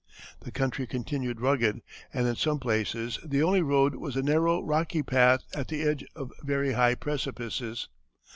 The 0.39 0.51
country 0.51 0.87
continued 0.87 1.41
rugged, 1.41 1.79
and 2.11 2.25
in 2.25 2.35
some 2.35 2.57
places 2.57 3.19
the 3.23 3.43
only 3.43 3.61
road 3.61 3.93
was 3.93 4.15
a 4.15 4.23
narrow 4.23 4.59
rocky 4.63 5.03
path 5.03 5.43
at 5.53 5.67
the 5.67 5.83
edge 5.83 6.03
of 6.15 6.31
very 6.41 6.71
high 6.71 6.95
precipices. 6.95 7.87